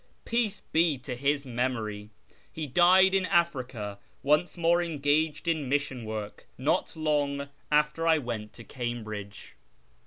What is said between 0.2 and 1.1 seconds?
Peace be